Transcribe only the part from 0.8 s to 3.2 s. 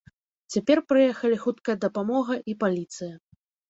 прыехалі хуткая дапамога і паліцыя.